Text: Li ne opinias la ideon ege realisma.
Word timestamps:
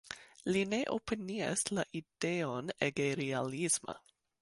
Li 0.55 0.63
ne 0.69 0.79
opinias 0.95 1.63
la 1.81 1.85
ideon 2.01 2.75
ege 2.91 3.11
realisma. 3.25 4.01